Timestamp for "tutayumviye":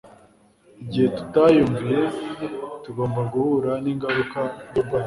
1.17-2.01